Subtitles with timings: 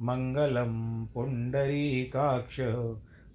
[0.00, 2.60] मङ्गलं पुण्डरीकाक्ष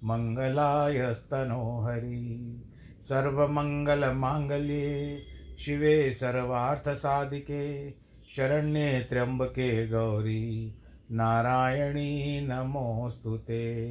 [0.04, 2.62] मङ्गलायस्तनो हरि
[3.08, 5.22] सर्वमङ्गलमाङ्गल्ये,
[5.58, 7.94] शिवे सर्वार्थसाधिके,
[8.36, 10.74] शरण्ये त्र्यम्बके गौरी।
[11.12, 13.86] नारायणी नमोऽस्तु ते।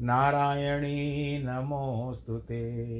[0.00, 2.92] नारायणी नमोऽस्तु ते।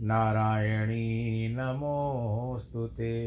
[0.00, 3.26] नारायणी नमोऽस्तु ते।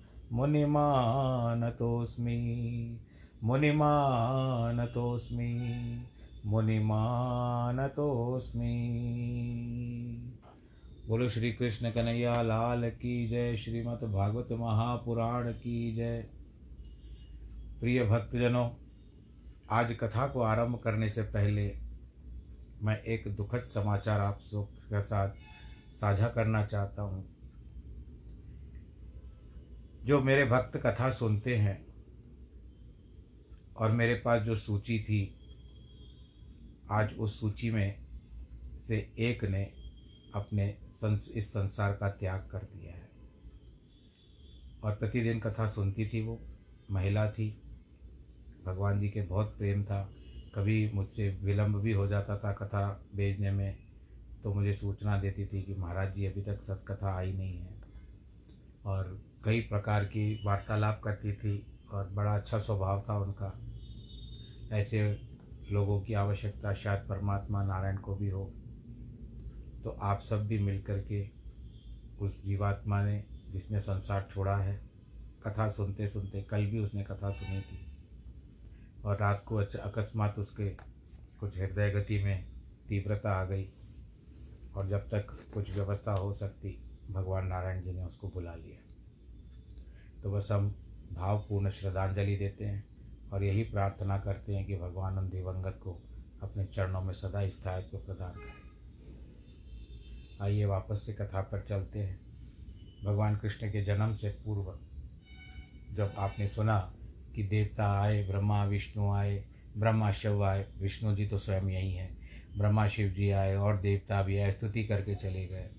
[0.33, 2.99] मुनिमानतोऽस्मि
[3.43, 5.73] मुनिमानतोऽस्मि
[6.45, 8.71] मुनिमानतोऽस्मि।
[11.07, 16.25] बोलो श्री कृष्ण कन्हैया, लाल की जय, श्रीमद् भागवत महापुराण की जय।
[17.79, 18.69] प्रिय भक्तजनों,
[19.71, 21.77] आज कथा को आरंभ करने से पहले
[22.83, 25.29] मैं एक दुखद समाचार आप सबके साथ
[26.01, 27.40] साझा करना चाहता हूँ।
[30.03, 31.85] जो मेरे भक्त कथा सुनते हैं
[33.77, 35.39] और मेरे पास जो सूची थी,
[36.91, 38.05] आज उस सूची में
[38.87, 39.63] से एक ने
[40.35, 43.09] अपने संस, इस संसार का त्याग कर दिया है।
[44.83, 46.39] और प्रतिदिन कथा सुनती थी वो,
[46.91, 47.61] महिला थी,
[48.65, 50.09] भगवान जी के बहुत प्रेम था,
[50.55, 53.77] कभी मुझसे विलम्ब भी हो जाता था कथा भेजने में
[54.43, 57.80] तो मुझे सूचना देती थी कि महाराज जी, अभी तक सत्कथा आई नहीं है।
[58.85, 63.59] और कई प्रकार की वार्तालाप करती थी और बड़ा अच्छा स्वभाव था उनका।
[64.71, 65.21] ऐसे
[65.71, 68.53] लोगों की आवश्यकता शायद परमात्मा नारायण को भी हो।
[69.83, 71.29] तो आप सब भी मिल कर के
[72.19, 74.81] उस जीवात्मा ने जिसने संसार छोड़ा है,
[75.43, 77.87] कथा सुनते सुनते, कल भी उसने कथा सुनी थी।
[79.05, 80.69] और रात को अच्छा अकस्मात उसके
[81.39, 82.45] कुछ हृदय गति में
[82.89, 83.69] तीव्रता आ गई
[84.75, 88.95] और जब तक कुछ व्यवस्था हो सकती भगवान नारायण जी ने उसको बुला लिया।
[90.23, 90.75] तो बस हम
[91.13, 92.85] भावपूर्ण श्रद्धांजलि देते हैं
[93.33, 96.03] और यही प्रार्थना करते हैं कि भगवान हम दिवंगत को
[96.43, 98.71] अपने चरणों में सदा स्थायित्व प्रदान करें।
[100.41, 102.19] आइए वापस से कथा पर चलते हैं।
[103.05, 104.79] भगवान कृष्ण के जन्म से पूर्व
[105.95, 106.93] जब आपने सुना
[107.35, 109.45] कि देवता आए, ब्रह्मा, विष्णु आए,
[109.77, 112.17] ब्रह्मा, शिव आए, विष्णु जी तो स्वयं यही हैं।
[112.57, 115.69] ब्रह्मा, शिव जी आए और देवता भी आए, स्तुति करके चले गए।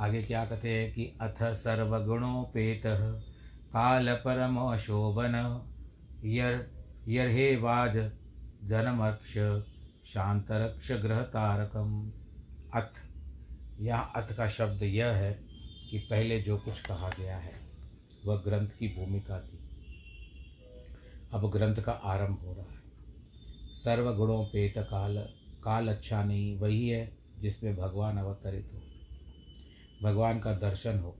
[0.00, 2.82] आगे क्या कहते हैं कि अथ सर्वगुणोपेत
[3.72, 5.34] काल परम शोभन,
[6.24, 6.66] यर
[7.08, 7.96] यर्हे वाज
[8.64, 9.32] जनमक्ष
[10.12, 12.12] शांतरक्ष ग्रह तारकम
[12.74, 13.00] अथ।
[13.80, 15.32] यहाँ अथ का शब्द यह है
[15.90, 17.52] कि पहले जो कुछ कहा गया है,
[18.24, 19.58] वह ग्रंथ की भूमिका थी।
[21.32, 22.82] अब ग्रंथ का आरंभ हो रहा है।
[23.76, 25.18] सर्वगुणों पेत काल
[25.64, 28.82] काल अच्छा नहीं वही है जिसमें भगवान अवतरित हो।
[30.02, 31.16] भगवान का दर्शन हो।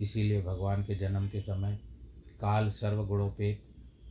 [0.00, 1.76] इसीलिए भगवान के जन्म के समय
[2.40, 3.62] काल सर्वगुणोपेत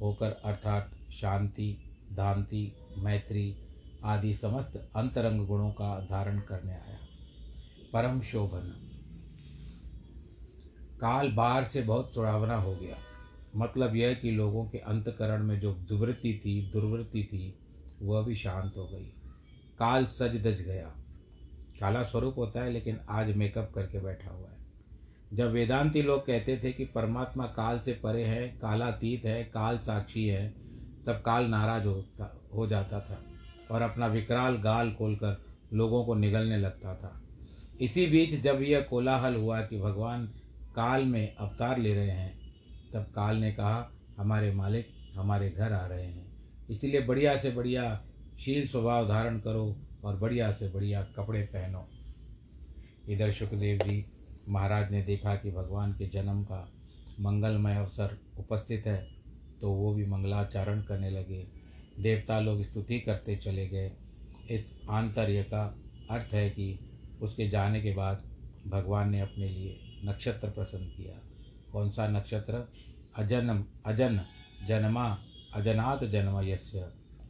[0.01, 1.77] होकर अर्थात शांति,
[2.11, 3.57] दांति, मैत्री
[4.03, 6.99] आदि समस्त अंतरंग गुणों का धारण करने आया।
[7.93, 8.89] परम शोभन।
[11.01, 12.97] काल बाहर से बहुत चुड़ावना हो गया।
[13.55, 17.59] मतलब यह कि लोगों के अंतकरण में जो दुवृत्ति थी, दुर्वृत्ति थी,
[18.01, 19.05] वह भी शांत हो गई।
[19.79, 21.02] काल सज दज गया।
[21.83, 24.57] काला स्वरूप होता है, लेकिन आज मेकअप करके बैठा हुआ है।
[25.33, 30.27] जब वेदांती लोग कहते थे कि परमात्मा काल से परे है, कालातीत है, काल साक्षी
[30.27, 30.49] है,
[31.07, 33.23] तब काल नाराज़ होता, हो जाता था
[33.71, 37.21] और अपना विकराल गाल खोलकर लोगों को निगलने लगता था।
[37.81, 40.25] इसी बीच जब यह कोलाहल हुआ कि भगवान
[40.75, 42.39] काल में अवतार ले रहे हैं,
[42.93, 46.31] तब काल ने कहा, हमारे मालिक हमारे घर आ रहे हैं।
[46.69, 48.03] इसीलिए बढ़िया से बढ़िया
[48.39, 51.87] शील स्वभाव धारण करो और बढ़िया से बढ़िया कपड़े पहनो।
[53.09, 54.05] इधर सुखदेव जी,
[54.49, 56.67] महाराज ने देखा कि भगवान के जन्म का
[57.19, 59.07] मंगलमय अवसर उपस्थित है
[59.61, 61.47] तो वो भी मंगलाचरण करने लगे।
[61.99, 63.91] देवता लोग स्तुति करते चले गए।
[64.49, 65.63] इस आंतर्य का
[66.09, 66.79] अर्थ है कि
[67.21, 68.23] उसके जाने के बाद
[68.67, 71.19] भगवान ने अपने लिए नक्षत्र प्रसन्न किया।
[71.71, 72.71] कौन सा नक्षत्र?
[73.15, 74.19] अजनम, अजन,
[74.67, 75.05] जन्मा
[75.53, 76.79] अजनात जन्म यस्य,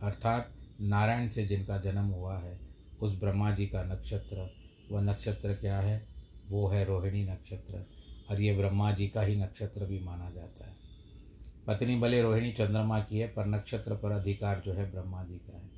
[0.02, 2.60] अर्थात नारायण से जिनका जन्म हुआ है,
[3.02, 4.56] उस ब्रह्मा जी का नक्षत्र,
[4.92, 6.08] वह नक्षत्र क्या है?
[6.50, 7.86] वो है रोहिणी नक्षत्र,
[8.32, 10.76] और ये ब्रह्मा जी का ही नक्षत्र भी माना जाता है।
[11.68, 15.58] पत्नी भले रोहिणी चंद्रमा की है, पर नक्षत्र पर अधिकार जो है ब्रह्मा जी का
[15.58, 15.70] है।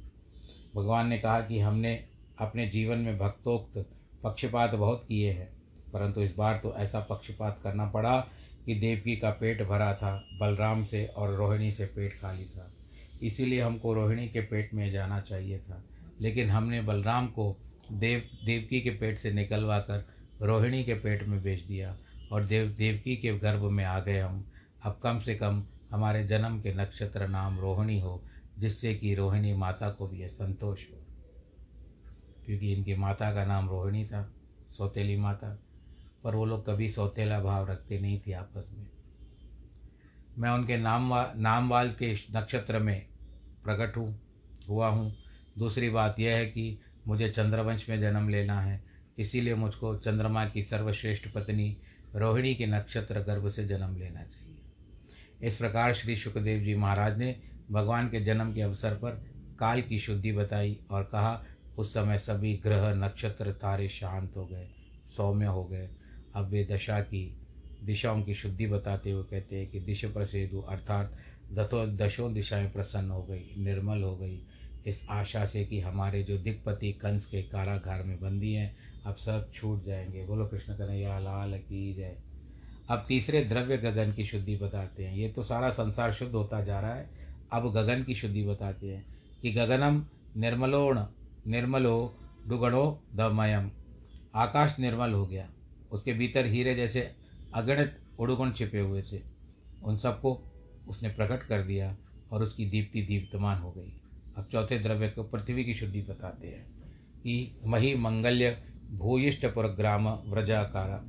[0.76, 2.06] भगवान ने कहा कि हमने
[2.40, 3.86] अपने जीवन में भक्तोक्त
[4.24, 5.54] पक्षपात बहुत किए हैं,
[5.94, 8.28] परंतु इस बार तो ऐसा पक्षपात करना पड़ा
[8.66, 12.72] कि देवकी का पेट भरा था, बलराम से और रोहिणी से पेट खाली था।
[13.22, 15.84] इसीलिए हमको रोहिणी के पेट में जाना चाहिए था।
[16.22, 17.58] लेकिन हमने बलराम को
[17.92, 20.08] देव, देवकी के पेट से निकलवा कर
[20.42, 21.98] रोहिणी के पेट में बेच दिया
[22.32, 24.46] और देव, देवकी के गर्भ में आ गए हम।
[24.84, 28.24] अब कम से कम हमारे जन्म के नक्षत्र नाम रोहिणी हो,
[28.60, 30.98] जिससे कि रोहिणी माता को भी संतोष हो।
[32.46, 34.34] क्योंकि इनकी माता का नाम रोहिणी था,
[34.78, 35.60] सौतेली माता।
[36.24, 38.88] पर वो लोग कभी सौतेला भाव रखते नहीं थे आपस में।
[40.38, 43.06] मैं उनके नाम वा नामवाल के नक्षत्र में
[43.64, 44.20] प्रकट हूँ,
[44.70, 45.14] हुआ हूँ।
[45.58, 46.78] दूसरी बात यह है कि
[47.08, 48.84] मुझे चंद्रवंश में जन्म लेना है,
[49.18, 51.76] इसीलिए मुझको चंद्रमा की सर्वश्रेष्ठ पत्नी
[52.16, 57.36] रोहिणी के नक्षत्र गर्भ से जन्म लेना चाहिए। इस प्रकार श्री सुखदेव जी महाराज ने
[57.72, 59.24] भगवान के जन्म के अवसर पर
[59.60, 61.44] काल की शुद्धि बताई और कहा,
[61.78, 64.68] उस समय सभी ग्रह नक्षत्र तारे शांत हो गए,
[65.08, 65.90] सौम्य हो गए।
[66.36, 67.26] अब वे दशा की
[67.86, 71.18] दिशाओं की शुद्धि बताते हुए कहते हैं कि दिश प्रसेदु अर्थात
[71.54, 74.40] दसों दशों दिशाएँ प्रसन्न हो गई, निर्मल हो गई।
[74.88, 79.52] इस आशा से कि हमारे जो दिक्पति कंस के कारागार में बंदी हैं, अब सब
[79.54, 82.16] छूट जाएँगे। बोलो कृष्ण कन्हैया, लाल की जय।
[82.90, 86.80] अब तीसरे द्रव्य गगन की शुद्धि बताते हैं। ये तो सारा संसार शुद्ध होता जा
[86.80, 87.10] रहा है।
[87.52, 89.06] अब गगन की शुद्धि बताते हैं
[89.42, 90.06] कि गगनम
[90.38, 91.06] निर्मलोण,
[91.48, 92.16] निर्मलो
[92.48, 93.72] डुगणो दमयम।
[94.36, 95.50] आकाश निर्मल हो गया।
[95.92, 99.22] उसके भीतर हीरे जैसे अगणित उड़गुण छिपे हुए थे।
[99.84, 100.44] उन सबको
[100.88, 101.98] उसने प्रकट कर दिया
[102.32, 104.02] और उसकी दीप्ति दीप्तमान हो गई।
[104.38, 106.66] अब चौथे द्रव्य को पृथ्वी की शुद्धि बताते हैं
[107.24, 111.04] कि मही मंगल्य भूयिष्ठपुर ग्राम व्रजाकारा।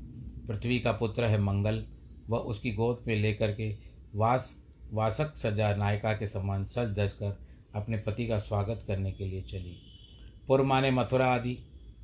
[0.49, 1.87] पृथ्वी का पुत्र है मंगल।
[2.29, 3.77] वह उसकी गोद में लेकर के
[4.15, 4.57] वास,
[4.93, 7.39] वासक सजा नायिका के समान सज धज कर
[7.75, 9.77] अपने पति का स्वागत करने के लिए चली।
[10.49, 11.59] पुर माने मथुरा आदि,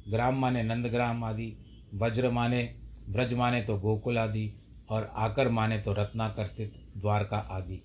[0.09, 1.57] ग्राम माने नंदग्राम आदि,
[1.95, 2.75] वज्र माने
[3.12, 4.52] ब्रज माने तो गोकुल आदि
[4.90, 7.81] और आकर माने तो रत्नाकर स्थित द्वारका आदि।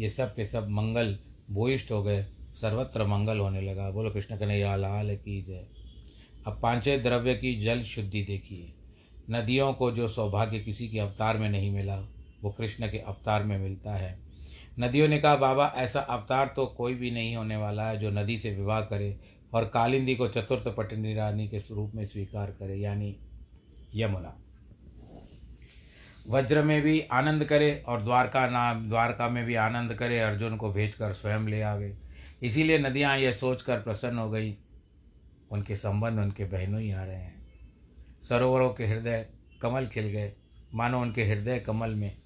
[0.00, 1.18] ये सब के सब मंगल
[1.50, 5.66] भूयिष्ठ हो गए, सर्वत्र मंगल होने लगा। बोलो, कृष्ण कन्हैया, लाल की जय।
[6.46, 8.72] अब पाँचवें द्रव्य की जल शुद्धि देखिए।
[9.30, 11.96] नदियों को जो सौभाग्य किसी के अवतार में नहीं मिला,
[12.42, 14.18] वो कृष्ण के अवतार में मिलता है।
[14.80, 18.38] नदियों ने कहा, बाबा, ऐसा अवतार तो कोई भी नहीं होने वाला है जो नदी
[18.38, 19.16] से विवाह करे
[19.54, 23.16] और कालिंदी को चतुर्थ पटनी रानी के स्वरूप में स्वीकार करे, यानी
[23.94, 24.40] यमुना।
[26.26, 30.72] वज्र में भी आनंद करे और द्वारका नाम, द्वारका में भी आनंद करे, अर्जुन को
[30.72, 31.98] भेजकर स्वयं ले आवे।
[32.42, 34.58] इसीलिए नदियाँ यह सोचकर प्रसन्न हो गई।
[35.50, 37.46] उनके संबंध, उनके बहनों ही आ रहे हैं।
[38.22, 39.28] सरोवरों के हृदय
[39.62, 40.32] कमल खिल गए।
[40.74, 42.16] मानो उनके हृदय कमल में।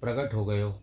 [0.00, 0.82] प्रकट हो गए हो।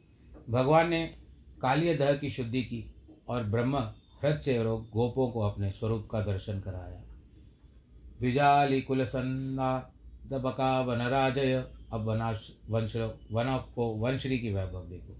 [0.50, 1.16] भगवान ने
[1.62, 2.96] कालिय दह की शुद्धि की
[3.28, 3.94] और ब्रह्म
[4.24, 7.02] हृद से गोपों को अपने स्वरूप का दर्शन कराया।
[8.22, 9.92] विजाली कुल सन्ना
[10.30, 12.96] दबका वनराजय। अब वनाश वंश
[13.32, 15.18] वन को वंशरी की वैभव देखो।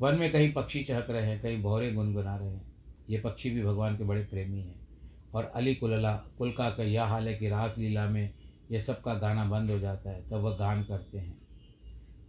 [0.00, 2.72] वन में कहीं पक्षी चहक रहे हैं, कहीं भौरे गुनगुना रहे हैं।
[3.10, 4.88] ये पक्षी भी भगवान के बड़े प्रेमी हैं।
[5.34, 8.34] और अली कुलला कुलका का यह हाल है कि रासलीला में
[8.70, 11.38] ये सब का गाना बंद हो जाता है, तब वह गान करते हैं।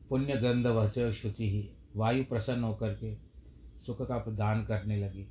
[0.10, 3.16] पुण्य गंध वह श्रुति ही वायु प्रसन्न होकर के
[3.86, 5.28] सुख का दान करने लगी।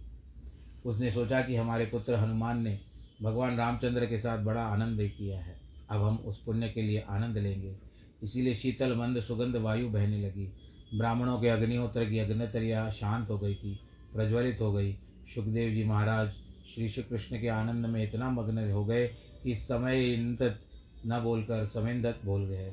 [0.86, 2.78] उसने सोचा कि हमारे पुत्र हनुमान ने
[3.22, 7.38] भगवान रामचंद्र के साथ बड़ा आनंद किया है। अब हम उस पुण्य के लिए आनंद
[7.38, 7.76] लेंगे।
[8.22, 10.52] इसीलिए शीतल मंद सुगंध वायु बहने लगी।
[10.94, 13.80] ब्राह्मणों के अग्निहोत्र की अग्निचर्या शांत हो गई थी,
[14.14, 14.92] प्रज्वलित हो गई।
[15.34, 16.32] सुखदेव जी महाराज
[16.74, 19.06] श्री श्री कृष्ण के आनंद में इतना मग्न हो गए
[19.42, 20.60] कि समय इंदत
[21.06, 22.70] न बोलकर समेंदत बोल गए।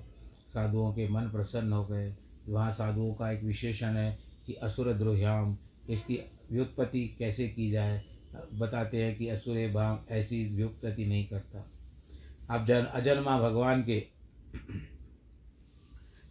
[0.54, 2.16] साधुओं के मन प्रसन्न हो गए।
[2.48, 5.58] वहाँ साधुओं का एक विशेषण है कि असुर द्रोह्याम,
[5.90, 6.16] इसकी
[6.52, 8.02] व्युत्पत्ति कैसे की जाए,
[8.54, 11.66] बताते हैं कि असुर भाव ऐसी व्युत्पत्ति नहीं करता।
[12.50, 14.04] अब जन, अजन्मा भगवान के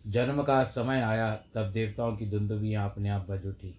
[0.06, 3.75] जन्म का समय आया, तब देवताओं की धुंधुबियाँ अपने आप बज उठी।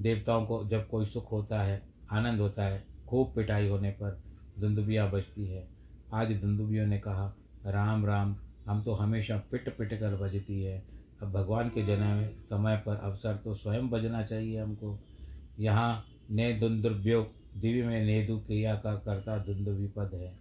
[0.00, 4.22] देवताओं को जब कोई सुख होता है, आनंद होता है, खूब पिटाई होने पर
[4.60, 5.68] धुंधुबियाँ बजती है।
[6.12, 10.84] आज धुंधुबियों ने कहा, राम राम, हम तो हमेशा पिट पिट कर बजती है।
[11.22, 14.98] अब भगवान के जन्म समय पर अवसर तो स्वयं बजना चाहिए हमको।
[15.58, 17.22] यहाँ ने दुंदुर्भ्यो
[17.56, 20.32] दिव्य में नेदु क्रिया का कर्ता दुंदुभि पद है।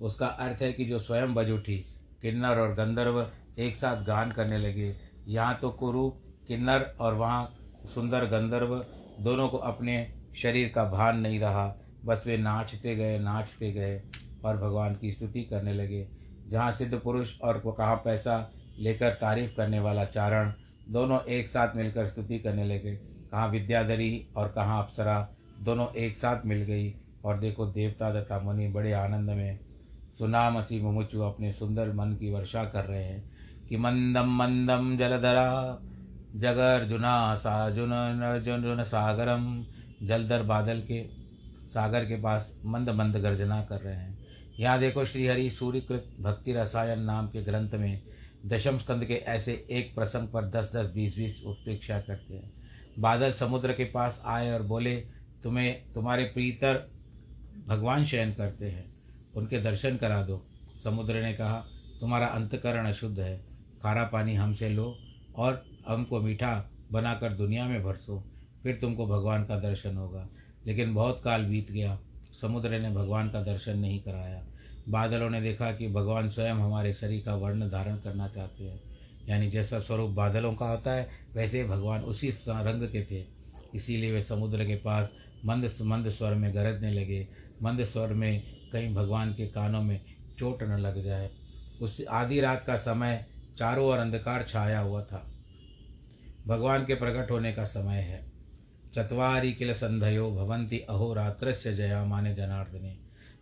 [0.00, 1.76] उसका अर्थ है कि जो स्वयं बज उठी,
[2.22, 3.26] किन्नर और गंधर्व
[3.58, 4.94] एक साथ गान करने लगे।
[5.28, 6.08] यहाँ तो कुरु,
[6.48, 7.54] किन्नर और वहाँ
[7.94, 8.74] सुंदर गंधर्व
[9.20, 9.96] दोनों को अपने
[10.36, 11.66] शरीर का भान नहीं रहा,
[12.04, 14.02] बस वे नाचते गए नाचते गए
[14.44, 16.06] और भगवान की स्तुति करने लगे।
[16.48, 20.52] जहाँ सिद्ध पुरुष और कहाँ पैसा लेकर तारीफ़ करने वाला चारण
[20.88, 22.98] दोनों एक साथ मिलकर स्तुति करने लगे।
[23.34, 25.28] कहाँ विद्याधरी और कहाँ अप्सरा
[25.60, 29.58] दोनों एक साथ मिल गई और देखो देवता तथा मुनि बड़े आनंद में
[30.18, 33.30] सुनामसी मुमुचु अपने सुंदर मन की वर्षा कर रहे हैं
[33.68, 35.78] कि मंदम मंदम जलधरा
[36.36, 39.66] जगर जुना जगर्जुना साजुन अर्जुन सागरम,
[40.02, 41.08] जलधर बादल के
[41.66, 44.18] सागर के पास मंद मंद गर्जना कर रहे हैं।
[44.60, 48.02] यहाँ देखो श्रीहरि सूर्यकृत भक्ति रसायन नाम के ग्रंथ में
[48.46, 52.63] दशम स्कंद के ऐसे एक प्रसंग पर दस दस बीस बीस उपेक्षा करते हैं।
[52.98, 54.96] बादल समुद्र के पास आए और बोले,
[55.42, 56.90] तुम्हें तुम्हारे प्रीतर
[57.66, 58.94] भगवान शयन करते हैं।
[59.36, 60.46] उनके दर्शन करा दो।
[60.84, 61.66] समुद्र ने कहा,
[62.00, 63.44] तुम्हारा अंतकरण अशुद्ध है।
[63.82, 64.98] खारा पानी हमसे लो
[65.36, 68.24] और हमको मीठा बनाकर दुनिया में भरसो
[68.62, 70.28] फिर तुमको भगवान का दर्शन होगा।
[70.66, 71.98] लेकिन बहुत काल बीत गया।
[72.40, 74.46] समुद्र ने भगवान का दर्शन नहीं कराया।
[74.88, 78.93] बादलों ने देखा कि भगवान स्वयं हमारे शरीर का वर्ण धारण करना चाहते हैं।
[79.28, 83.26] यानी जैसा स्वरूप बादलों का होता है, वैसे भगवान उसी रंग के थे।
[83.74, 85.08] इसीलिए वे समुद्र के पास
[85.44, 87.28] मंद मंद स्वर में गरजने लगे।
[87.62, 90.00] मंद स्वर में कहीं भगवान के कानों में
[90.38, 91.30] चोट न लग जाए।
[91.80, 93.26] उस आधी रात का समय
[93.58, 95.30] चारों ओर अंधकार छाया हुआ था।
[96.46, 98.32] भगवान के प्रकट होने का समय है।
[98.94, 102.96] चतवारी किल संधयो भवंती अहोरात्रस्य जया माने जनार्दने।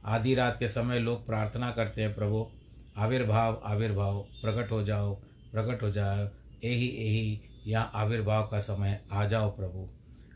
[0.05, 2.51] आधी रात के समय लोग प्रार्थना करते हैं, प्रभु,
[2.97, 5.21] आविर्भाव आविर्भाव, प्रकट हो जाओ।
[5.53, 6.25] प्रकट हो जाओ
[6.65, 9.89] यही यही यहाँ आविर्भाव का समय आ जाओ प्रभु।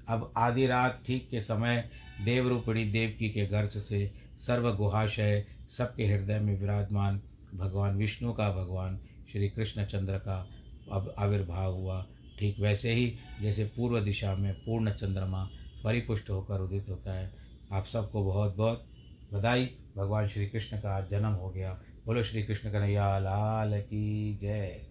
[0.08, 1.88] अब आधी रात ठीक के समय
[2.24, 4.10] देवरूपिणी देवकी के गर्ज से
[4.46, 5.46] सर्व गुहाशय
[5.78, 7.20] सबके हृदय में विराजमान
[7.54, 9.00] भगवान विष्णु का, भगवान
[9.32, 10.48] श्री कृष्ण चंद्र का
[10.92, 12.06] अब आविर्भाव हुआ।
[12.38, 15.48] ठीक वैसे ही जैसे पूर्व दिशा में पूर्ण चंद्रमा
[15.84, 17.32] परिपुष्ट होकर उदित होता है।
[17.72, 18.86] आप सबको बहुत बहुत
[19.32, 24.85] बधाई। भगवान श्री कृष्ण का जन्म हो गया। बोलो श्री कृष्ण कन्हैया, लाल की जय।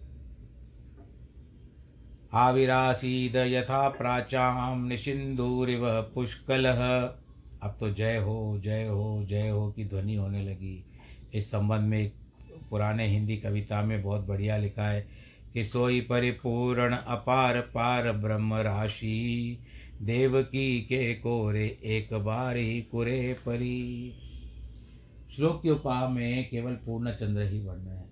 [2.32, 10.14] आविरासीद यथा प्राचाम निशिंदूरिव पुष्कल। अब तो जय हो जय हो जय हो की ध्वनि
[10.14, 10.84] होने लगी।
[11.34, 12.10] इस संबंध में
[12.70, 15.06] पुराने हिंदी कविता में बहुत बढ़िया लिखा है
[15.54, 19.58] कि सोई परिपूर्ण अपार पार ब्रह्म राशि
[20.02, 24.12] देवकी के कोरे एक बार ही कुरे परी।
[25.36, 28.04] श्लोक के उपा में केवल पूर्ण चंद्र ही वर्ण है,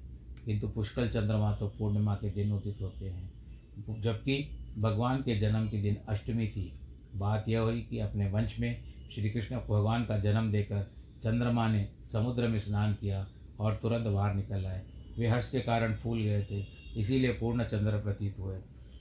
[0.47, 3.33] किंतु पुष्कल चंद्रमा तो पूर्णिमा के दिन उदित होते हैं।
[3.79, 6.81] जबकि भगवान के जन्म के दिन अष्टमी थी।
[7.17, 10.83] बात यह हुई कि अपने वंश में श्री कृष्ण भगवान का जन्म देकर
[11.25, 13.29] चंद्रमा ने समुद्र में स्नान किया
[13.61, 14.83] और तुरंत बाहर निकल आए।
[15.19, 16.67] वे हर्ष के कारण फूल गए थे,
[16.97, 18.59] इसीलिए पूर्ण चंद्र प्रतीत हुए।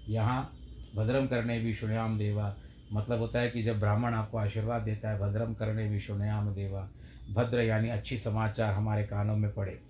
[0.09, 0.53] यहाँ
[0.95, 2.57] भद्रम करने भी शुण्याम देवा।
[2.93, 6.89] मतलब होता है कि जब ब्राह्मण आपको आशीर्वाद देता है, भद्रम करने भी शुण्याम देवा।
[7.33, 9.81] भद्र यानी अच्छी समाचार हमारे कानों में पड़े।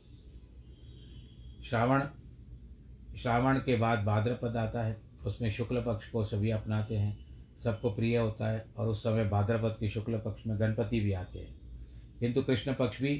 [1.65, 2.01] श्रावण
[3.17, 7.25] श्रावण के बाद भाद्रपद आता है, उसमें शुक्ल पक्ष को सभी अपनाते हैं,
[7.57, 11.39] सबको प्रिय होता है और उस समय भाद्रपद के शुक्ल पक्ष में गणपति भी आते
[11.39, 11.55] हैं।
[12.19, 13.15] किंतु कृष्ण पक्ष भी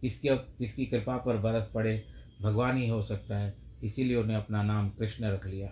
[0.00, 2.04] किसके किसकी कृपा पर बरस पड़े,
[2.42, 5.68] भगवान ही हो सकता है, इसीलिए उन्हें अपना नाम कृष्ण रख लिया।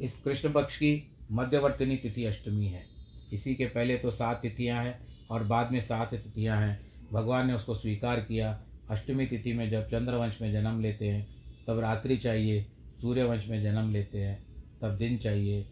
[0.00, 2.86] इस कृष्ण पक्ष की मध्यवर्तनी तिथि अष्टमी है।
[3.32, 7.52] इसी के पहले तो सात तिथियाँ हैं और बाद में सात तिथियाँ हैं। भगवान ने
[7.52, 11.37] उसको स्वीकार किया। अष्टमी तिथि में जब चंद्रवंश में जन्म लेते हैं
[11.68, 12.66] तब रात्रि चाहिए,
[13.02, 14.46] सूर्यवंश में जन्म लेते हैं,
[14.82, 15.68] तब दिन चाहिए।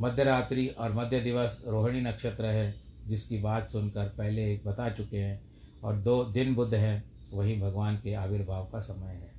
[0.00, 2.74] मध्य रात्रि और मध्य दिवस रोहिणी नक्षत्र है,
[3.06, 5.42] जिसकी बात सुनकर पहले एक बता चुके हैं,
[5.82, 9.32] और दो दिन बुद्ध हैं, वही भगवान के आविर्भाव का समय है।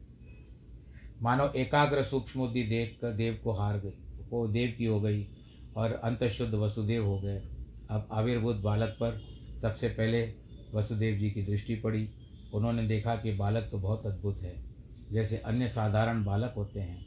[1.21, 3.93] मानो एकाग्र सूक्ष्म देख कर देव को हार गई
[4.31, 5.27] वो देव की हो गई,
[5.75, 7.41] और अंतशुद्ध वसुदेव हो गए।
[7.89, 9.21] अब आविर्भूत बालक पर
[9.61, 10.33] सबसे पहले
[10.73, 12.09] वसुदेव जी की दृष्टि पड़ी।
[12.53, 14.72] उन्होंने देखा कि बालक तो बहुत अद्भुत है।
[15.13, 17.05] जैसे अन्य साधारण बालक होते हैं।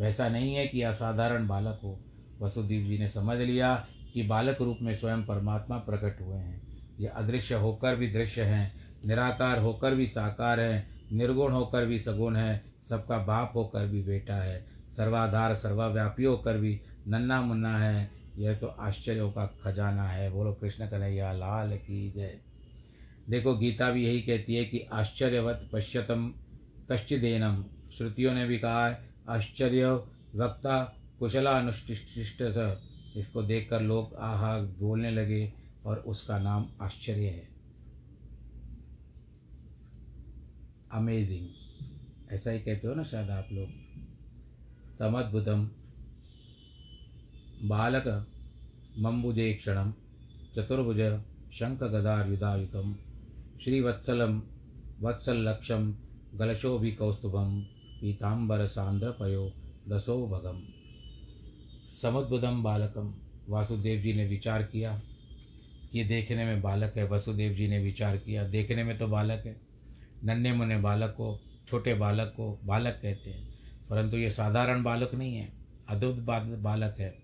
[0.00, 2.00] वैसा नहीं है कि असाधारण बालक हो।
[2.40, 7.06] वसुदेव जी ने समझ लिया कि बालक रूप में स्वयं परमात्मा प्रकट हुए हैं। ये
[7.06, 8.72] अदृश्य होकर भी दृश्य हैं,
[9.06, 14.36] निराकार होकर भी साकार हैं, निर्गुण होकर भी सगुण है, सबका बाप होकर भी बेटा
[14.36, 20.52] है, सर्वाधार, सर्वव्यापी होकर भी नन्ना मुन्ना है। यह तो आश्चर्यों का खजाना है। बोलो
[20.52, 22.38] कृष्ण कन्हैया, लाल की जय।
[23.30, 26.34] देखो, गीता भी यही कहती है कि आश्चर्यवत पश्यतम
[26.90, 27.64] कश्चिदेनम
[27.96, 29.86] श्रुतियों ने भी कहा है आश्चर्य
[30.34, 30.82] वक्ता
[31.18, 32.40] कुशलानुष्टिष्ट
[33.16, 35.52] इसको देखकर लोग आहा बोलने लगे
[35.84, 37.48] और उसका नाम आश्चर्य है।
[40.92, 41.46] अमेजिंग
[42.32, 43.68] ऐसा ही कहते हो ना शायद आप लोग।
[44.98, 45.70] तमद्भुतम।
[47.62, 48.06] बालक
[48.98, 49.92] मम्बुजे क्षण
[50.56, 51.00] चतुर्भुज
[51.54, 52.94] शंख गदायुधायुतम
[53.64, 54.42] श्रीवत्सलम
[55.00, 55.94] वत्सलक्षम
[56.34, 57.60] गलशोभि कौस्तुभम
[58.00, 59.52] पीताम्बर सांद्रपयो
[59.88, 60.62] दसो भगम।
[62.02, 63.14] समुद्भुतम बालकम
[63.48, 65.02] वासुदेव जी ने विचार किया।
[65.92, 69.60] कि देखने में बालक है वसुदेव जी ने विचार किया। देखने में तो बालक है।
[70.24, 73.54] नन्हे मुन्ने बालक को छोटे बालक को बालक कहते हैं।
[73.90, 75.52] परंतु ये साधारण बालक नहीं है।
[75.88, 76.14] अद्भुत
[76.58, 77.18] बालक है।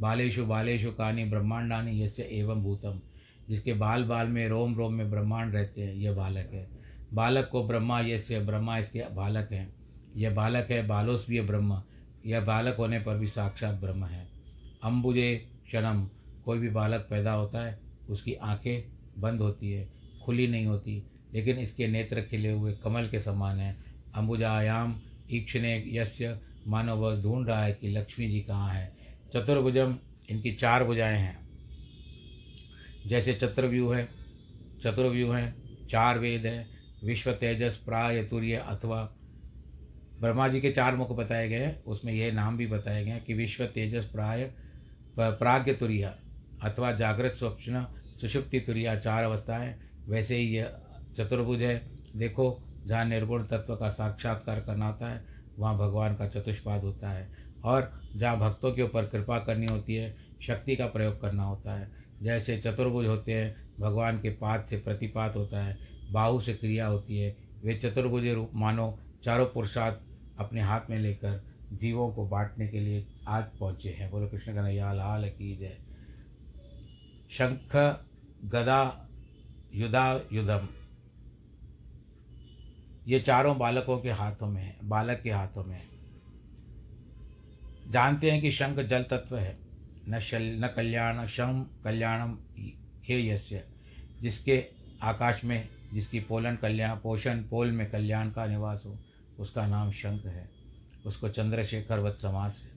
[0.00, 3.00] बालेशु बालेशु कहानी ब्रह्मांडानी यस्य एवं भूतम।
[3.48, 6.75] जिसके बाल बाल में रोम रोम में ब्रह्मांड रहते हैं यह बालक है।
[7.14, 9.74] बालक को ब्रह्मा यस्य ब्रह्मा, इसके बालक हैं।
[10.16, 11.82] यह बालक है बालोस्वीय ब्रह्म।
[12.26, 14.28] यह बालक होने पर भी साक्षात ब्रह्म है।
[14.82, 16.08] अम्बुजे क्षणम
[16.44, 19.88] कोई भी बालक पैदा होता है, उसकी आँखें बंद होती है,
[20.24, 21.02] खुली नहीं होती,
[21.34, 23.76] लेकिन इसके नेत्र खिले हुए कमल के समान है।
[24.14, 28.96] अम्बुजायाम ईक्षणे यस्य मानव वह ढूंढ रहा है कि लक्ष्मी जी कहाँ है।
[29.34, 29.98] चतुर्भुजम,
[30.30, 31.48] इनकी चार भुजाएँ हैं।
[33.06, 34.08] जैसे चतुर्व्यूह है,
[34.84, 35.56] चतुर्व्यूह हैं,
[35.90, 36.75] चार वेद है
[37.06, 39.02] विश्व तेजस प्राय तुर्य अथवा
[40.20, 43.24] ब्रह्मा जी के चार मुख बताए गए हैं। उसमें यह नाम भी बताए गए हैं
[43.24, 44.50] कि विश्व तेजस प्राय
[45.18, 46.16] प्राग्ञ तुरिया
[46.62, 47.86] अथवा जागृत स्वप्न
[48.20, 49.74] सुषुप्ति तुरिया चार अवस्थाएँ।
[50.08, 50.76] वैसे ही यह
[51.18, 55.24] चतुर्भुज है। देखो, जहाँ निर्गुण तत्व का साक्षात्कार करना होता है,
[55.58, 57.28] वहाँ भगवान का चतुष्पाद होता है।
[57.64, 61.90] और जहाँ भक्तों के ऊपर कृपा करनी होती है, शक्ति का प्रयोग करना होता है।
[62.22, 67.18] जैसे चतुर्भुज होते हैं, भगवान के पाद से प्रतिपात होता है। बाहु से क्रिया होती
[67.18, 69.96] है। वे चतुर्भुज रूप मानो चारों पुरुषार्थ
[70.38, 71.42] अपने हाथ में लेकर
[71.72, 75.78] जीवों को बांटने के लिए आज पहुँचे हैं। बोलो, कृष्ण कन्हैया लाल की जय।
[77.30, 77.76] शंख
[78.44, 79.08] गदा
[79.74, 80.68] युधा युधम।
[83.08, 85.96] ये चारों बालकों के हाथों में है, बालक के हाथों में है।
[87.90, 89.58] जानते हैं कि शंख जल तत्व है।
[90.08, 92.38] न शल, न कल्याण, शम कल्याणम
[93.04, 93.64] खेयस्य
[94.22, 94.64] जिसके
[95.02, 98.98] आकाश में जिसकी पोलन कल्याण, पोषण पोल में कल्याण का निवास हो,
[99.38, 100.50] उसका नाम शंख है।
[101.06, 102.76] उसको चंद्रशेखर वत समास है।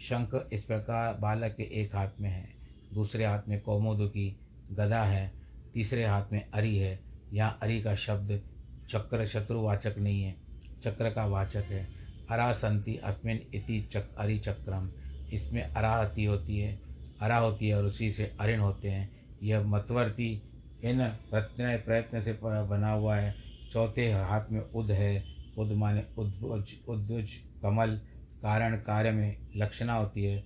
[0.00, 2.48] शंख इस प्रकार बालक के एक हाथ में है,
[2.94, 4.36] दूसरे हाथ में कौमोद की
[4.72, 5.32] गदा है,
[5.74, 7.00] तीसरे हाथ में अरी है।
[7.32, 8.42] यहाँ अरी का शब्द
[8.90, 10.36] चक्र शत्रुवाचक नहीं है,
[10.84, 11.88] चक्र का वाचक है।
[12.30, 14.90] अरासंति अस्मिन इति चक, अरि चक्रम।
[15.32, 16.80] इसमें अराहति होती है,
[17.20, 19.10] अरा होती है और उसी से अरिण होते हैं।
[19.42, 20.42] यह मतवर्ती
[20.84, 23.34] इन प्रत्यय प्रयत्न से बना हुआ है।
[23.72, 25.24] चौथे हाथ में उद है।
[25.58, 28.00] उद माने उद्भुज उद्भुज, कमल,
[28.42, 30.40] कारण कार्य में लक्षणा होती है।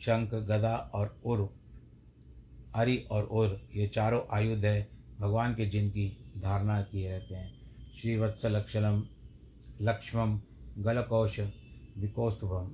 [0.00, 1.56] शंख, गदा और उर,
[2.74, 4.88] अरि और उर, ये चारों आयुध है।
[5.20, 7.52] भगवान के जिनकी धारणा किए रहते हैं।
[8.00, 9.04] श्रीवत्स लक्षणम
[9.80, 10.40] लक्ष्मम,
[10.78, 11.40] गलकौश,
[11.98, 12.70] विकौस्तुभम।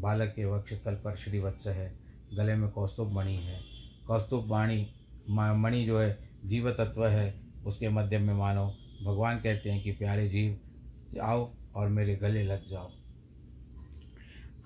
[0.00, 1.98] बालक के वक्षस्थल पर श्रीवत्स है।
[2.34, 3.60] गले में कौस्तुभ मणि है।
[4.06, 4.86] कौस्तुभ वाणी
[5.30, 7.34] मणि जो है जीव तत्व है,
[7.66, 8.66] उसके मध्य में मानो,
[9.04, 10.58] भगवान कहते हैं कि प्यारे जीव,
[11.22, 12.90] आओ और मेरे गले लग जाओ।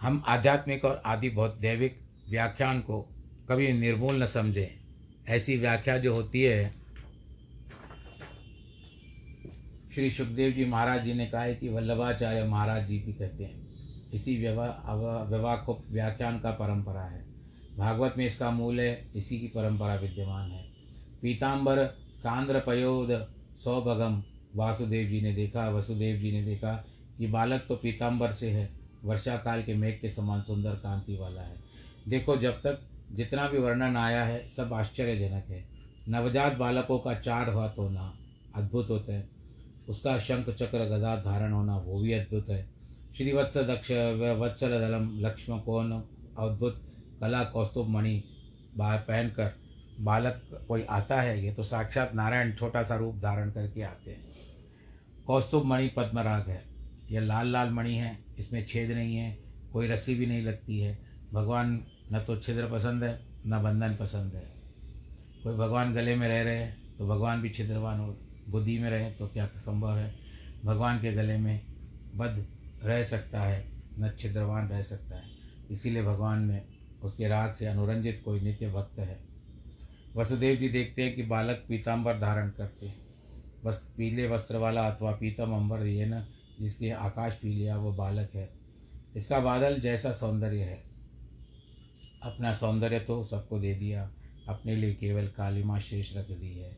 [0.00, 3.00] हम आध्यात्मिक और आदि बहुत दैविक व्याख्यान को
[3.48, 4.68] कभी निर्मूल न समझें।
[5.28, 6.72] ऐसी व्याख्या जो होती है,
[9.94, 14.10] श्री सुखदेव जी महाराज जी ने कहा है कि वल्लभाचार्य महाराज जी भी कहते हैं,
[14.12, 17.24] इसी व्यवहार को व्याख्यान का परंपरा है।
[17.76, 20.69] भागवत में इसका मूल है, इसी की परंपरा विद्यमान है।
[21.22, 21.84] पीताम्बर
[22.22, 23.10] सांद्र पयोद
[23.60, 24.22] सौभगम।
[24.56, 26.72] वासुदेव जी ने देखा वसुदेव जी ने देखा
[27.18, 28.68] कि बालक तो पीताम्बर से है
[29.04, 31.56] वर्षा काल के मेघ के समान सुंदर कांति वाला है।
[32.08, 32.80] देखो, जब तक
[33.12, 35.64] जितना भी वर्णन आया है, सब आश्चर्यजनक है।
[36.08, 38.12] नवजात बालकों का चार हाथ होना
[38.54, 39.28] अद्भुत होता है।
[39.88, 42.68] उसका शंख चक्र गदा धारण होना वो भी अद्भुत है।
[43.16, 43.90] श्रीवत्स दक्ष
[44.40, 45.92] वत्सल दलम कौन
[46.38, 46.82] अद्भुत
[47.20, 48.22] कला कौस्तुभ मणि
[48.78, 49.52] पहनकर
[50.00, 54.24] बालक कोई आता है ये तो साक्षात नारायण छोटा सा रूप धारण करके आते हैं।
[55.26, 56.62] कौस्तुभ मणि पद्मराग है।
[57.10, 59.38] यह लाल लाल मणि है, इसमें छेद नहीं है,
[59.72, 60.98] कोई रस्सी भी नहीं लगती है।
[61.32, 61.80] भगवान
[62.12, 64.44] न तो छिद्र पसंद है, न बंधन पसंद है।
[65.42, 68.16] कोई भगवान गले में रह रहे हैं तो भगवान भी छिद्रवान हो,
[68.48, 70.14] बुद्धि में रहे तो क्या संभव है?
[70.64, 71.60] भगवान के गले में
[72.14, 72.46] बद्ध
[72.84, 73.64] रह सकता है,
[73.98, 75.38] न छिद्रवान रह सकता है।
[75.70, 76.62] इसीलिए भगवान में
[77.02, 79.29] उसके राग से अनुरंजित कोई नित्य भक्त है।
[80.16, 82.98] वसुदेव जी देखते हैं कि बालक पीताम्बर धारण करते हैं।
[83.64, 86.26] बस पीले वस्त्र वाला अथवा पीतम अम्बर ये न,
[86.60, 88.50] जिसके आकाश पी लिया वो बालक है।
[89.16, 90.82] इसका बादल जैसा सौंदर्य है।
[92.22, 94.10] अपना सौंदर्य तो सबको दे दिया।
[94.48, 96.76] अपने लिए केवल कालिमा शेष रख दी है।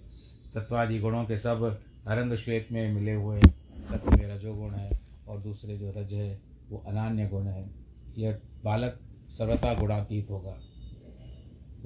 [0.55, 3.40] तत्वादि गुणों के सब अरंग श्वेत में मिले हुए
[3.88, 6.40] सत्य में रजोगुण है और दूसरे जो रज है,
[6.71, 7.71] वो अनान्य गुण है।
[8.18, 10.61] यह बालक सर्वथा गुणातीत होगा।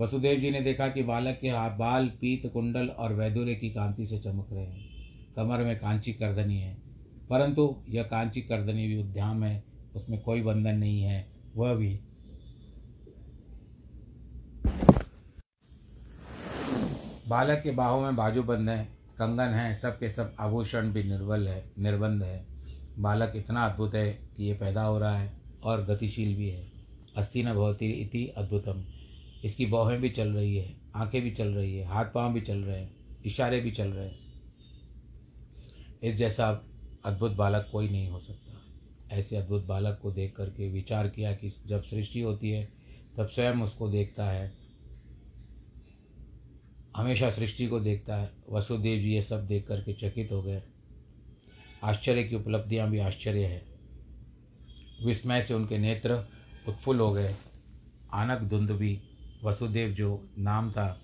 [0.01, 4.07] वसुदेव जी ने देखा कि बालक के हाथ बाल, पीत, कुंडल और वैदुर्य की कांति
[4.07, 4.89] से चमक रहे हैं।
[5.37, 6.75] कमर में कांची करदनी है।
[7.31, 9.65] परंतु यह कांची करदनी भी उद्याम है।
[9.97, 12.01] उसमें कोई बंधन नहीं है। वह भी।
[17.29, 18.85] बालक के बाहों में बाजूबंद है,
[19.19, 22.47] कंगन है सब के सब आभूषण भी निर्बल है, निर्बंध है।
[22.99, 25.33] बालक इतना अद्भुत है कि ये पैदा हो रहा है
[25.65, 26.67] और गतिशील भी है।
[27.17, 28.85] अस्थि न भवती इति अद्भुतम।
[29.47, 32.59] इसकी बौहें भी चल रही है, आँखें भी चल रही है, हाथ पाँव भी चल
[32.59, 34.19] रहे हैं, इशारे भी चल रहे हैं।
[36.03, 36.65] इस जैसा
[37.05, 38.63] अद्भुत बालक कोई नहीं हो सकता।
[39.17, 42.73] ऐसे अद्भुत बालक को देख करके विचार किया कि जब सृष्टि होती है,
[43.17, 44.53] तब स्वयं उसको देखता है।
[46.97, 50.63] हमेशा सृष्टि को देखता है। वसुदेव जी ये सब देख करके चकित हो गए।
[51.83, 53.67] आश्चर्य की उपलब्धियाँ भी आश्चर्य है।
[55.05, 56.29] विस्मय से उनके नेत्र
[56.69, 57.35] उत्फुल्ल हो गए।
[58.13, 59.01] आनक धुंदबी
[59.45, 61.01] वसुदेव जो नाम था,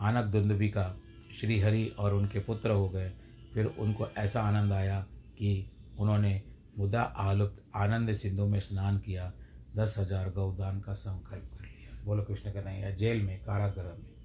[0.00, 0.96] आनक धुंदबी का
[1.40, 3.12] श्री हरि और उनके पुत्र हो गए।
[3.54, 5.00] फिर उनको ऐसा आनंद आया
[5.38, 6.42] कि उन्होंने
[6.78, 9.32] मुदा आलुप्त आनंद सिंधु में स्नान किया।
[9.76, 14.16] दस हज़ार गौदान का संकल्प कर लिया। बोलो, कृष्ण का नहीं जेल में, कारागृह में।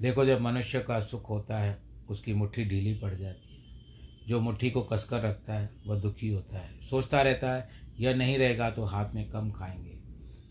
[0.00, 3.62] देखो, जब मनुष्य का सुख होता है, उसकी मुट्ठी ढीली पड़ जाती है।
[4.28, 7.68] जो मुट्ठी को कसकर रखता है, वह दुखी होता है। सोचता रहता है,
[8.00, 10.01] यह नहीं रहेगा तो हाथ में कम खाएँगे।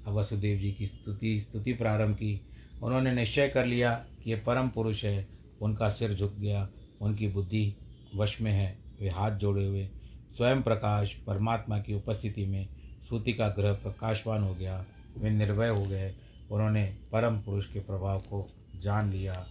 [0.08, 2.42] अब वसुदेव जी की स्तुति स्तुति प्रारंभ की।
[2.84, 5.28] उन्होंने निश्चय कर लिया कि ये परम पुरुष है,
[5.62, 6.70] उनका सिर झुक गया,
[7.02, 7.76] उनकी बुद्धि
[8.16, 9.90] वश में है, वे हाथ जोड़े हुए।
[10.38, 12.70] स्वयं प्रकाश परमात्मा की उपस्थिति में
[13.10, 14.86] सूती का ग्रह प्रकाशवान हो गया,
[15.18, 16.16] वे निर्भय हो गए।
[16.52, 18.48] उन्होंने परम पुरुष के प्रभाव को
[18.80, 19.48] जान लिया।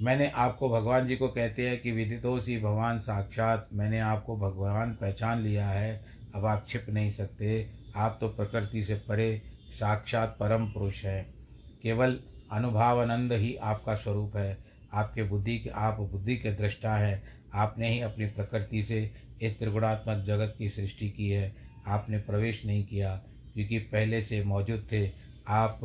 [0.00, 5.40] मैंने आपको भगवान जी को कहते हैं कि विदितोषी भगवान साक्षात, मैंने आपको भगवान पहचान
[5.40, 6.04] लिया है,
[6.34, 11.24] अब आप छिप नहीं सकते। आप तो प्रकृति से परे साक्षात परम पुरुष हैं।
[11.82, 12.18] केवल
[12.52, 14.56] अनुभावानंद ही आपका स्वरूप है।
[14.92, 17.22] आपके बुद्धि के आप बुद्धि के दृष्टा हैं।
[17.54, 19.10] आपने ही अपनी प्रकृति से
[19.42, 21.54] इस त्रिगुणात्मक जगत की सृष्टि की है।
[21.86, 23.14] आपने प्रवेश नहीं किया,
[23.54, 25.10] क्योंकि पहले से मौजूद थे।
[25.48, 25.80] आप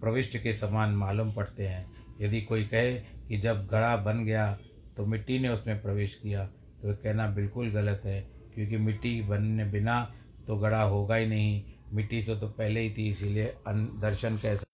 [0.00, 1.86] प्रविष्ट के समान मालूम पड़ते हैं।
[2.20, 2.94] यदि कोई कहे
[3.28, 4.58] कि जब घड़ा बन गया
[4.96, 6.44] तो मिट्टी ने उसमें प्रवेश किया
[6.82, 8.20] तो कहना बिल्कुल गलत है,
[8.54, 10.00] क्योंकि मिट्टी बनने बिना
[10.48, 14.64] तो घड़ा होगा ही नहीं। मिट्टी से तो पहले ही थी, इसीलिए दर्शन कैसा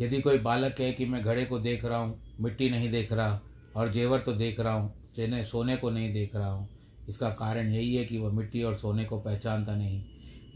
[0.00, 3.40] यदि कोई बालक कहे कि मैं घड़े को देख रहा हूँ, मिट्टी नहीं देख रहा
[3.76, 6.68] और जेवर तो देख रहा हूँ सेने सोने को नहीं देख रहा हूँ,
[7.08, 10.02] इसका कारण यही है कि वह मिट्टी और सोने को पहचानता नहीं।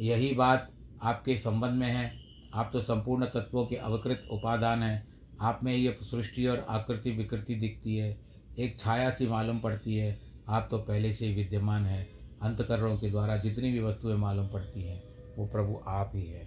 [0.01, 0.71] यही बात
[1.03, 2.13] आपके संबंध में है।
[2.55, 5.07] आप तो संपूर्ण तत्वों के अवकृत उपादान हैं।
[5.41, 8.17] आप में ये सृष्टि और आकृति विकृति दिखती है।
[8.59, 12.07] एक छाया सी मालूम पड़ती है। आप तो पहले से विद्यमान है।
[12.43, 15.03] अंतकरणों के द्वारा जितनी भी वस्तुएँ मालूम पड़ती हैं,
[15.39, 16.47] वो प्रभु आप ही है।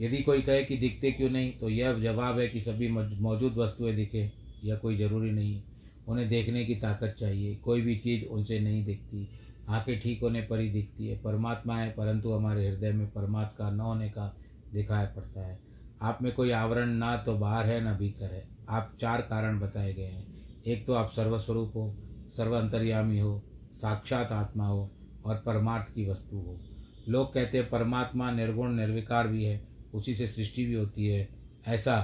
[0.00, 2.88] यदि कोई कहे कि दिखते क्यों नहीं तो यह जवाब है कि सभी
[3.20, 4.32] मौजूद वस्तुएँ दिखे,
[4.64, 5.62] यह कोई ज़रूरी नहीं।
[6.08, 9.28] उन्हें देखने की ताकत चाहिए, कोई भी चीज़ उनसे नहीं दिखती।
[9.68, 13.70] आँखें ठीक होने पर ही दिखती है। परमात्मा है, परंतु हमारे हृदय में परमात्मा का
[13.70, 14.36] न होने का
[14.74, 15.58] दिखाई पड़ता है।
[16.02, 19.94] आप में कोई आवरण ना तो बाहर है, ना भीतर है। आप चार कारण बताए
[19.94, 20.26] गए हैं।
[20.66, 21.94] एक तो आप सर्वस्वरूप हो,
[22.36, 23.42] सर्वअंतर्यामी हो
[23.78, 24.92] साक्षात आत्मा हो
[25.24, 26.60] और परमार्थ की वस्तु हो।
[27.08, 31.28] लोग कहते हैं परमात्मा निर्गुण, निर्विकार भी है, उसी से सृष्टि भी होती है।
[31.66, 32.00] ऐसा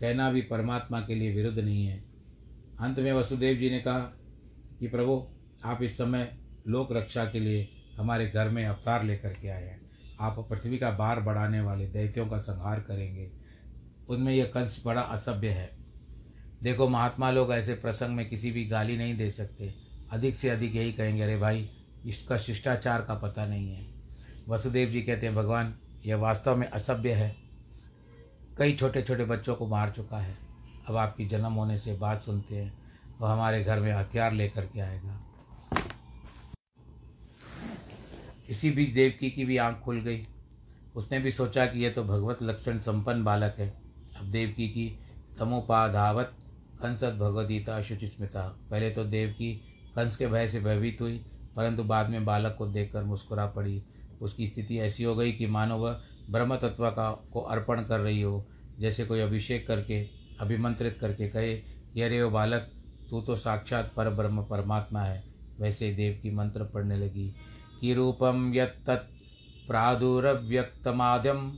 [0.00, 2.04] कहना भी परमात्मा के लिए विरुद्ध नहीं है।
[2.80, 4.00] अंत में वसुदेव जी ने कहा
[4.80, 5.26] कि, प्रभु,
[5.64, 6.38] आप इस समय
[6.68, 9.80] लोक रक्षा के लिए हमारे घर में अवतार लेकर के आए हैं।
[10.20, 13.30] आप पृथ्वी का भार बढ़ाने वाले दैत्यों का संहार करेंगे।
[14.08, 15.70] उनमें यह कंस बड़ा असभ्य है।
[16.62, 19.81] देखो, महात्मा लोग ऐसे प्रसंग में किसी भी गाली नहीं दे सकते।
[20.12, 21.70] अधिक से अधिक यही कहेंगे, अरे भाई,
[22.06, 23.86] इसका शिष्टाचार का पता नहीं है।
[24.48, 25.74] वसुदेव जी कहते हैं, भगवान,
[26.06, 27.36] यह वास्तव में असभ्य है।
[28.58, 30.36] कई छोटे छोटे बच्चों को मार चुका है।
[30.86, 32.78] अब आपकी जन्म होने से बात सुनते हैं,
[33.20, 35.24] वह हमारे घर में हथियार लेकर के आएगा।
[38.50, 40.26] इसी बीच देवकी की भी आँख खुल गई।
[40.94, 43.82] उसने भी सोचा कि यह तो भगवत लक्षण संपन्न बालक है।
[44.16, 44.98] अब देवकी की
[45.38, 46.38] तमोपाधावत
[46.82, 51.24] कंसत भगवदीता शुचिस्मिता पहले तो देवकी कंस के भय से भयभीत हुई,
[51.56, 53.82] परंतु बाद में बालक को देखकर मुस्कुरा पड़ी।
[54.20, 56.00] उसकी स्थिति ऐसी हो गई कि मानो वह
[56.30, 58.46] ब्रह्म तत्व का, को अर्पण कर रही हो,
[58.78, 60.08] जैसे कोई अभिषेक करके,
[60.40, 61.54] अभिमंत्रित करके कहे
[61.94, 62.70] कि अरे वो बालक,
[63.10, 65.24] तू तो साक्षात पर ब्रह्म परमात्मा है।
[65.60, 67.34] वैसे देव की मंत्र पढ़ने लगी,
[67.80, 69.10] कि रूपं यत्तत्
[69.68, 71.50] प्रादुरव्यक्तमाद्यं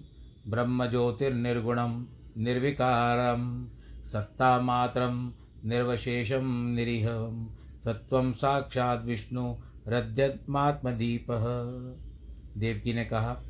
[0.51, 2.05] ब्रह्मज्योतिर्निर्गुणं
[2.37, 3.67] निर्विकारं
[4.13, 5.33] सत्तामात्रं
[5.65, 9.57] निर्वशेषम निरीहं। सत्वं साक्षात विष्णु
[9.89, 11.45] रद्यत्मात्मदीपः
[12.61, 13.43] देवकी ने कहा,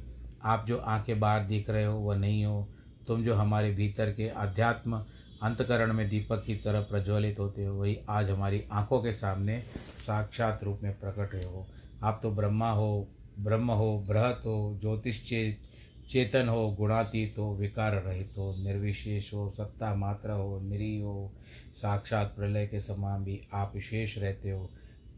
[0.45, 2.69] आप जो आँखें बाहर दिख रहे हो, वह नहीं हो।
[3.07, 5.05] तुम जो हमारे भीतर के अध्यात्म
[5.43, 9.63] अंतकरण में दीपक की तरह प्रज्वलित होते हो, वही आज हमारी आँखों के सामने
[10.07, 11.67] साक्षात रूप में प्रकट हो।
[12.03, 15.74] आप तो ब्रह्मा हो, ब्रह्म हो, बृहत हो ज्योतिष चे
[16.11, 21.33] चेतन हो, गुणातीत हो विकार रहित हो, निर्विशेष हो, सत्ता मात्र हो, निरी हो,
[21.75, 24.67] साक्षात प्रलय के समान भी आप विशेष रहते हो।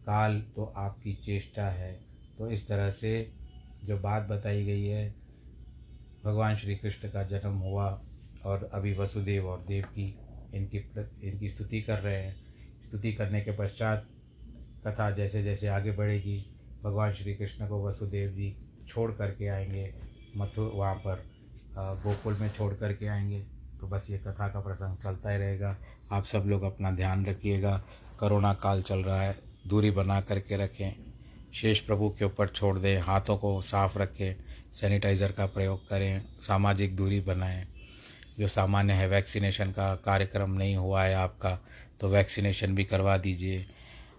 [0.07, 2.01] काल तो आपकी चेष्टा है।
[2.39, 3.33] तो इस तरह से
[3.85, 5.15] जो बात बताई गई है,
[6.25, 8.03] भगवान श्री कृष्ण का जन्म हुआ
[8.45, 10.19] और अभी वसुदेव और देव की
[10.55, 10.79] इनकी
[11.29, 12.37] इनकी स्तुति कर रहे हैं।
[12.89, 14.07] स्तुति करने के पश्चात
[14.87, 16.47] कथा जैसे जैसे आगे बढ़ेगी,
[16.83, 18.57] भगवान श्री कृष्ण को वसुदेव जी
[18.89, 21.25] छोड़ करके आएँगे। मथु वहाँ पर
[21.79, 23.41] गोकुल में छोड़ करके आएँगे।
[23.81, 25.77] तो बस ये कथा का प्रसंग चलता ही रहेगा।
[26.13, 27.83] आप सब लोग अपना ध्यान रखिएगा।
[28.21, 30.93] करोना काल चल रहा है। दूरी बना करके रखें।
[31.55, 34.35] शेष प्रभु के ऊपर छोड़ दें। हाथों को साफ़ रखें।
[34.73, 37.67] सैनिटाइज़र का प्रयोग करें। सामाजिक दूरी बनाएँ।
[38.39, 41.59] जो सामान्य है, वैक्सीनेशन का कार्यक्रम नहीं हुआ है आपका
[42.01, 43.67] तो वैक्सीनेशन भी करवा दीजिए।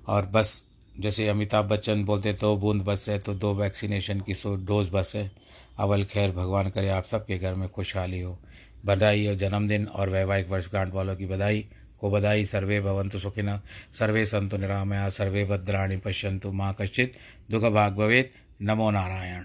[0.08, 0.64] और बस
[1.00, 5.12] जैसे अमिताभ बच्चन बोलते तो बूंद बस है तो दो वैक्सीनेशन की सो डोज बस
[5.16, 5.32] है।
[5.78, 8.40] अवल खैर, भगवान करे आप सबके घर में खुशहाली हो।
[8.86, 11.68] बधाई और जन्मदिन और वैवाहिक वर्षगांठ वालों की बधाई।
[12.00, 13.58] को बधाई, सर्वे भवंतु सुखिन।
[14.00, 17.14] सर्वे संतु निरामया, सर्वे भद्राणी पश्यंतु माँ कश्चित।
[17.52, 18.30] दुख भाग भवेद
[18.62, 19.44] नमो नारायण।